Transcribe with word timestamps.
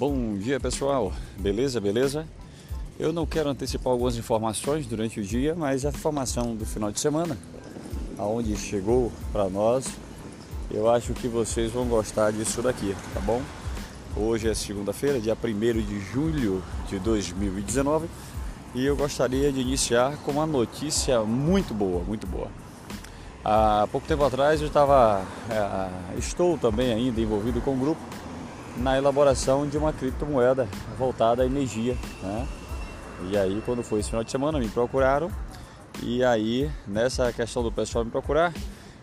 Bom 0.00 0.38
dia 0.38 0.58
pessoal, 0.58 1.12
beleza, 1.38 1.78
beleza? 1.78 2.26
Eu 2.98 3.12
não 3.12 3.26
quero 3.26 3.50
antecipar 3.50 3.92
algumas 3.92 4.16
informações 4.16 4.86
durante 4.86 5.20
o 5.20 5.22
dia, 5.22 5.54
mas 5.54 5.84
a 5.84 5.90
informação 5.90 6.56
do 6.56 6.64
final 6.64 6.90
de 6.90 6.98
semana, 6.98 7.36
aonde 8.16 8.56
chegou 8.56 9.12
para 9.30 9.50
nós, 9.50 9.84
eu 10.70 10.90
acho 10.90 11.12
que 11.12 11.28
vocês 11.28 11.70
vão 11.70 11.84
gostar 11.84 12.32
disso 12.32 12.62
daqui, 12.62 12.96
tá 13.12 13.20
bom? 13.20 13.42
Hoje 14.16 14.48
é 14.48 14.54
segunda-feira, 14.54 15.20
dia 15.20 15.36
1 15.36 15.82
de 15.82 16.00
julho 16.00 16.62
de 16.88 16.98
2019, 16.98 18.08
e 18.74 18.86
eu 18.86 18.96
gostaria 18.96 19.52
de 19.52 19.60
iniciar 19.60 20.16
com 20.24 20.32
uma 20.32 20.46
notícia 20.46 21.20
muito 21.24 21.74
boa, 21.74 22.02
muito 22.02 22.26
boa. 22.26 22.48
Há 23.44 23.86
pouco 23.92 24.06
tempo 24.06 24.24
atrás 24.24 24.62
eu 24.62 24.68
estava, 24.68 25.22
é, 25.50 26.18
estou 26.18 26.56
também 26.56 26.90
ainda 26.90 27.20
envolvido 27.20 27.60
com 27.60 27.72
um 27.72 27.78
grupo 27.78 28.00
na 28.76 28.96
elaboração 28.96 29.66
de 29.66 29.76
uma 29.76 29.92
criptomoeda 29.92 30.68
voltada 30.98 31.42
à 31.42 31.46
energia. 31.46 31.96
Né? 32.22 32.48
E 33.30 33.36
aí, 33.36 33.62
quando 33.64 33.82
foi 33.82 34.00
esse 34.00 34.08
final 34.08 34.24
de 34.24 34.30
semana, 34.30 34.58
me 34.58 34.68
procuraram. 34.68 35.30
E 36.02 36.24
aí, 36.24 36.70
nessa 36.86 37.32
questão 37.32 37.62
do 37.62 37.70
pessoal 37.70 38.04
me 38.04 38.10
procurar, 38.10 38.52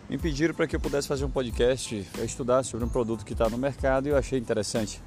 me 0.08 0.18
pediram 0.18 0.54
para 0.54 0.66
que 0.66 0.74
eu 0.74 0.80
pudesse 0.80 1.06
fazer 1.06 1.24
um 1.24 1.30
podcast 1.30 2.06
estudar 2.24 2.62
sobre 2.64 2.84
um 2.84 2.88
produto 2.88 3.24
que 3.24 3.34
está 3.34 3.48
no 3.48 3.58
mercado 3.58 4.06
e 4.06 4.10
eu 4.10 4.16
achei 4.16 4.38
interessante. 4.38 5.00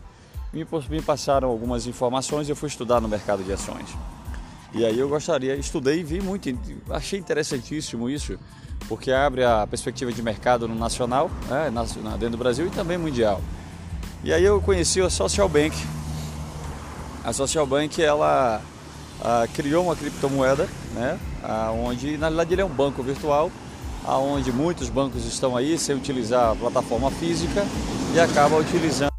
Me, 0.54 0.66
me 0.90 1.02
passaram 1.02 1.50
algumas 1.50 1.88
informações 1.88 2.48
e 2.48 2.52
eu 2.52 2.56
fui 2.56 2.70
estudar 2.70 3.02
no 3.02 3.08
mercado 3.08 3.44
de 3.44 3.52
ações. 3.52 3.90
E 4.74 4.86
aí 4.86 4.98
eu 4.98 5.10
gostaria, 5.10 5.56
estudei 5.56 6.00
e 6.00 6.04
vi 6.04 6.22
muito, 6.22 6.50
achei 6.90 7.20
interessantíssimo 7.20 8.10
isso, 8.10 8.40
porque 8.88 9.12
abre 9.12 9.44
a 9.44 9.68
perspectiva 9.68 10.14
de 10.14 10.22
mercado 10.22 10.68
no 10.68 10.76
nacional, 10.76 11.30
né, 11.50 11.70
dentro 12.12 12.32
do 12.32 12.38
Brasil 12.38 12.68
e 12.68 12.70
também 12.70 12.98
mundial. 12.98 13.42
E 14.24 14.32
aí 14.32 14.44
eu 14.44 14.62
conheci 14.62 15.02
a 15.02 15.10
Social 15.10 15.50
Bank. 15.50 15.76
A 17.24 17.34
Social 17.34 17.66
Bank 17.66 18.02
ela 18.02 18.62
ah, 19.20 19.48
criou 19.54 19.86
uma 19.86 19.96
criptomoeda, 19.96 20.70
né? 20.94 21.20
Ah, 21.44 21.72
onde 21.72 22.18
na 22.18 22.30
verdade 22.30 22.54
ele 22.54 22.62
é 22.62 22.66
um 22.66 22.70
banco 22.70 23.02
virtual, 23.02 23.52
aonde 24.06 24.52
muitos 24.52 24.90
bancos 24.90 25.26
estão 25.26 25.58
aí 25.58 25.76
sem 25.78 25.96
utilizar 25.96 26.52
a 26.52 26.56
plataforma 26.56 27.10
física 27.10 27.66
e 28.14 28.20
acaba 28.20 28.58
utilizando 28.58 29.11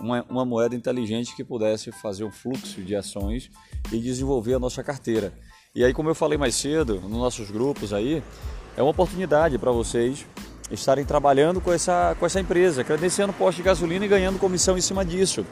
uma, 0.00 0.24
uma 0.28 0.44
moeda 0.44 0.74
inteligente 0.74 1.34
que 1.34 1.44
pudesse 1.44 1.90
fazer 1.92 2.24
um 2.24 2.30
fluxo 2.30 2.82
de 2.82 2.94
ações 2.94 3.50
e 3.92 3.98
desenvolver 3.98 4.54
a 4.54 4.58
nossa 4.58 4.82
carteira. 4.82 5.32
E 5.74 5.84
aí, 5.84 5.92
como 5.92 6.08
eu 6.08 6.14
falei 6.14 6.38
mais 6.38 6.54
cedo, 6.54 7.00
nos 7.00 7.18
nossos 7.18 7.50
grupos 7.50 7.92
aí, 7.92 8.22
é 8.76 8.82
uma 8.82 8.90
oportunidade 8.90 9.58
para 9.58 9.70
vocês 9.70 10.26
estarem 10.70 11.04
trabalhando 11.04 11.60
com 11.60 11.72
essa, 11.72 12.16
com 12.18 12.26
essa 12.26 12.40
empresa, 12.40 12.84
credenciando 12.84 13.32
posto 13.32 13.58
de 13.58 13.62
gasolina 13.62 14.04
e 14.04 14.08
ganhando 14.08 14.38
comissão 14.38 14.76
em 14.76 14.80
cima 14.80 15.04
disso. 15.04 15.44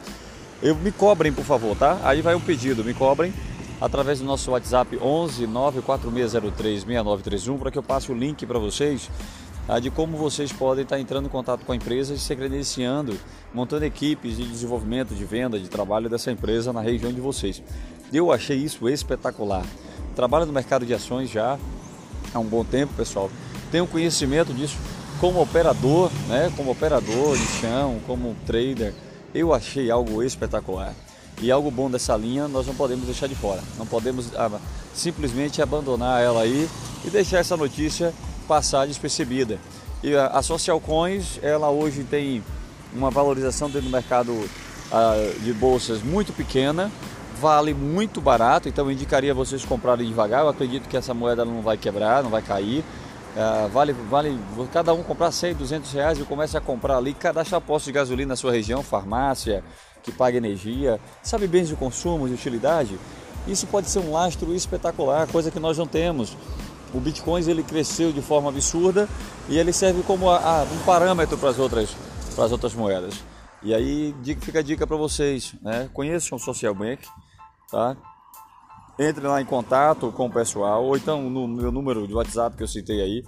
Eu, 0.62 0.74
me 0.74 0.90
cobrem, 0.90 1.32
por 1.32 1.44
favor, 1.44 1.76
tá? 1.76 2.00
Aí 2.02 2.22
vai 2.22 2.34
um 2.34 2.40
pedido, 2.40 2.84
me 2.84 2.94
cobrem 2.94 3.32
através 3.80 4.20
do 4.20 4.24
nosso 4.24 4.50
WhatsApp 4.50 4.96
11 4.96 5.46
94603 5.46 6.84
6931 6.84 7.58
para 7.58 7.70
que 7.70 7.78
eu 7.78 7.82
passe 7.82 8.10
o 8.10 8.14
link 8.14 8.46
para 8.46 8.58
vocês 8.58 9.10
de 9.82 9.90
como 9.90 10.16
vocês 10.16 10.52
podem 10.52 10.84
estar 10.84 10.98
entrando 10.98 11.26
em 11.26 11.28
contato 11.28 11.64
com 11.64 11.72
a 11.72 11.76
empresa 11.76 12.14
e 12.14 12.18
se 12.18 12.36
credenciando, 12.36 13.18
montando 13.52 13.84
equipes 13.84 14.36
de 14.36 14.44
desenvolvimento, 14.44 15.14
de 15.14 15.24
venda, 15.24 15.58
de 15.58 15.68
trabalho 15.68 16.08
dessa 16.08 16.30
empresa 16.30 16.72
na 16.72 16.80
região 16.80 17.12
de 17.12 17.20
vocês. 17.20 17.62
Eu 18.12 18.30
achei 18.30 18.56
isso 18.56 18.88
espetacular. 18.88 19.64
Trabalho 20.14 20.46
no 20.46 20.52
mercado 20.52 20.86
de 20.86 20.94
ações 20.94 21.28
já 21.28 21.58
há 22.32 22.38
um 22.38 22.44
bom 22.44 22.64
tempo, 22.64 22.94
pessoal. 22.94 23.28
Tenho 23.70 23.86
conhecimento 23.86 24.54
disso 24.54 24.76
como 25.20 25.40
operador, 25.40 26.10
né, 26.28 26.52
como 26.56 26.70
operador 26.70 27.36
de 27.36 27.46
chão, 27.60 27.98
como 28.06 28.36
trader. 28.46 28.94
Eu 29.34 29.52
achei 29.52 29.90
algo 29.90 30.22
espetacular. 30.22 30.94
E 31.42 31.50
algo 31.50 31.70
bom 31.70 31.90
dessa 31.90 32.16
linha 32.16 32.48
nós 32.48 32.66
não 32.66 32.74
podemos 32.74 33.04
deixar 33.04 33.26
de 33.26 33.34
fora. 33.34 33.62
Não 33.76 33.86
podemos 33.86 34.34
ah, 34.36 34.58
simplesmente 34.94 35.60
abandonar 35.60 36.22
ela 36.22 36.42
aí 36.42 36.68
e 37.04 37.10
deixar 37.10 37.38
essa 37.38 37.56
notícia 37.56 38.14
passar 38.46 38.86
despercebida. 38.86 39.58
E 40.02 40.14
a, 40.14 40.40
Social 40.42 40.80
Coins, 40.80 41.38
ela 41.42 41.70
hoje 41.70 42.04
tem 42.04 42.42
uma 42.92 43.10
valorização 43.10 43.68
dentro 43.68 43.88
do 43.88 43.92
mercado 43.92 44.32
uh, 44.32 45.40
de 45.40 45.52
bolsas 45.52 46.02
muito 46.02 46.32
pequena, 46.32 46.90
vale 47.40 47.74
muito 47.74 48.20
barato, 48.20 48.68
então 48.68 48.86
eu 48.86 48.92
indicaria 48.92 49.34
vocês 49.34 49.64
comprarem 49.64 50.06
devagar. 50.06 50.42
Eu 50.42 50.48
acredito 50.48 50.88
que 50.88 50.96
essa 50.96 51.12
moeda 51.12 51.44
não 51.44 51.60
vai 51.60 51.76
quebrar, 51.76 52.22
não 52.22 52.30
vai 52.30 52.42
cair. 52.42 52.84
Uh, 53.36 53.68
vale, 53.68 53.92
vale 53.92 54.38
cada 54.72 54.94
um 54.94 55.02
comprar 55.02 55.30
100, 55.30 55.54
200 55.56 55.92
reais 55.92 56.18
e 56.18 56.22
começa 56.22 56.56
a 56.56 56.60
comprar 56.60 56.96
ali, 56.96 57.12
cadastrar 57.12 57.60
posto 57.60 57.86
de 57.86 57.92
gasolina 57.92 58.30
na 58.30 58.36
sua 58.36 58.50
região, 58.50 58.82
farmácia, 58.82 59.62
que 60.02 60.10
paga 60.10 60.38
energia, 60.38 60.98
sabe 61.22 61.46
bens 61.46 61.68
de 61.68 61.76
consumo, 61.76 62.28
de 62.28 62.34
utilidade. 62.34 62.98
Isso 63.46 63.66
pode 63.66 63.90
ser 63.90 63.98
um 63.98 64.12
lastro 64.12 64.54
espetacular, 64.54 65.26
coisa 65.26 65.50
que 65.50 65.60
nós 65.60 65.76
não 65.76 65.86
temos. 65.86 66.36
O 66.94 67.00
Bitcoin 67.00 67.42
ele 67.48 67.62
cresceu 67.62 68.12
de 68.12 68.22
forma 68.22 68.48
absurda 68.48 69.08
e 69.48 69.58
ele 69.58 69.72
serve 69.72 70.02
como 70.02 70.30
a, 70.30 70.38
a, 70.38 70.62
um 70.62 70.78
parâmetro 70.84 71.36
para 71.36 71.50
as 71.50 71.58
outras, 71.58 71.90
para 72.34 72.44
as 72.44 72.52
outras 72.52 72.74
moedas. 72.74 73.22
E 73.62 73.74
aí 73.74 74.14
fica 74.40 74.60
a 74.60 74.62
dica 74.62 74.86
para 74.86 74.96
vocês, 74.96 75.54
né? 75.62 75.90
Conheçam 75.92 76.36
o 76.36 76.40
Social 76.40 76.74
Bank, 76.74 77.06
tá? 77.70 77.96
Entre 78.98 79.26
lá 79.26 79.40
em 79.40 79.44
contato 79.44 80.10
com 80.12 80.26
o 80.26 80.32
pessoal, 80.32 80.84
ou 80.84 80.96
então 80.96 81.28
no 81.28 81.46
meu 81.48 81.72
número 81.72 82.06
de 82.06 82.14
WhatsApp 82.14 82.56
que 82.56 82.62
eu 82.62 82.68
citei 82.68 83.02
aí, 83.02 83.24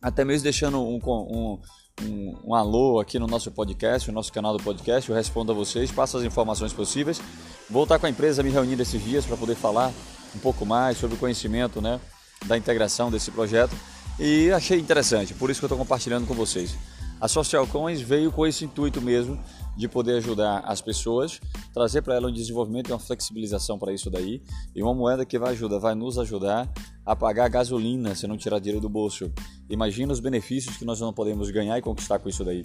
até 0.00 0.24
mesmo 0.24 0.44
deixando 0.44 0.80
um, 0.80 1.00
um, 1.04 1.58
um, 2.02 2.38
um 2.48 2.54
alô 2.54 3.00
aqui 3.00 3.18
no 3.18 3.26
nosso 3.26 3.50
podcast, 3.50 4.08
no 4.08 4.14
nosso 4.14 4.32
canal 4.32 4.56
do 4.56 4.62
podcast, 4.62 5.08
eu 5.08 5.16
respondo 5.16 5.50
a 5.50 5.54
vocês, 5.54 5.90
passo 5.90 6.18
as 6.18 6.24
informações 6.24 6.72
possíveis. 6.72 7.20
Vou 7.68 7.82
estar 7.82 7.98
com 7.98 8.06
a 8.06 8.10
empresa 8.10 8.42
me 8.42 8.50
reunindo 8.50 8.82
esses 8.82 9.02
dias 9.02 9.26
para 9.26 9.36
poder 9.36 9.56
falar 9.56 9.92
um 10.34 10.38
pouco 10.38 10.64
mais 10.64 10.98
sobre 10.98 11.16
o 11.16 11.18
conhecimento, 11.18 11.80
né? 11.80 12.00
Da 12.46 12.56
integração 12.56 13.10
desse 13.10 13.30
projeto 13.30 13.74
e 14.18 14.50
achei 14.50 14.78
interessante, 14.78 15.34
por 15.34 15.50
isso 15.50 15.60
que 15.60 15.64
eu 15.64 15.68
estou 15.68 15.78
compartilhando 15.78 16.26
com 16.26 16.34
vocês. 16.34 16.76
A 17.20 17.26
Social 17.26 17.66
Coins 17.66 18.00
veio 18.00 18.30
com 18.30 18.46
esse 18.46 18.64
intuito 18.64 19.00
mesmo 19.00 19.38
de 19.76 19.88
poder 19.88 20.16
ajudar 20.16 20.60
as 20.60 20.80
pessoas, 20.80 21.40
trazer 21.72 22.02
para 22.02 22.16
ela 22.16 22.28
um 22.28 22.32
desenvolvimento 22.32 22.90
e 22.90 22.92
uma 22.92 22.98
flexibilização 22.98 23.78
para 23.78 23.92
isso 23.92 24.10
daí, 24.10 24.42
e 24.74 24.82
uma 24.82 24.94
moeda 24.94 25.24
que 25.24 25.38
vai 25.38 25.52
ajudar, 25.52 25.78
vai 25.78 25.94
nos 25.94 26.18
ajudar 26.18 26.68
a 27.06 27.14
pagar 27.14 27.46
a 27.46 27.48
gasolina 27.48 28.14
se 28.14 28.26
não 28.26 28.36
tirar 28.36 28.58
dinheiro 28.58 28.80
do 28.80 28.88
bolso. 28.88 29.32
Imagina 29.70 30.12
os 30.12 30.20
benefícios 30.20 30.76
que 30.76 30.84
nós 30.84 31.00
não 31.00 31.12
podemos 31.12 31.50
ganhar 31.50 31.78
e 31.78 31.82
conquistar 31.82 32.18
com 32.18 32.28
isso 32.28 32.44
daí. 32.44 32.64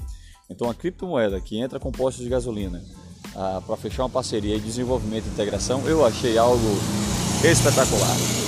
Então 0.50 0.70
a 0.70 0.74
criptomoeda 0.74 1.40
que 1.40 1.58
entra 1.60 1.80
com 1.80 1.92
postos 1.92 2.24
de 2.24 2.30
gasolina 2.30 2.84
ah, 3.36 3.62
para 3.66 3.78
fechar 3.78 4.04
uma 4.04 4.10
parceria 4.10 4.56
e 4.56 4.60
desenvolvimento 4.60 5.26
e 5.26 5.30
integração, 5.30 5.88
eu 5.88 6.06
achei 6.06 6.38
algo 6.38 6.78
espetacular. 7.44 8.43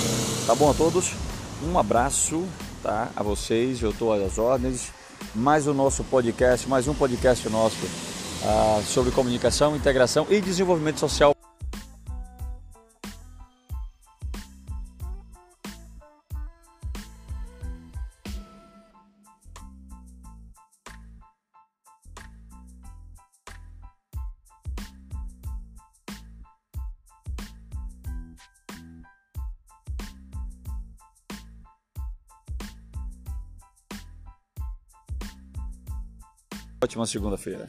Tá 0.46 0.54
bom 0.54 0.70
a 0.70 0.74
todos? 0.74 1.12
Um 1.60 1.76
abraço 1.76 2.46
tá, 2.80 3.08
a 3.16 3.22
vocês, 3.22 3.82
eu 3.82 3.90
estou 3.90 4.12
às 4.12 4.38
ordens. 4.38 4.92
Mais 5.34 5.66
o 5.66 5.74
nosso 5.74 6.04
podcast, 6.04 6.68
mais 6.68 6.86
um 6.86 6.94
podcast 6.94 7.48
nosso 7.48 7.84
uh, 7.84 8.80
sobre 8.84 9.10
comunicação, 9.10 9.74
integração 9.74 10.24
e 10.30 10.40
desenvolvimento 10.40 11.00
social. 11.00 11.35
Ótima 36.82 37.06
segunda-feira. 37.06 37.66